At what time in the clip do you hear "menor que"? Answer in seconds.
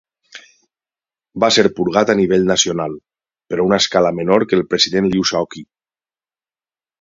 4.21-4.59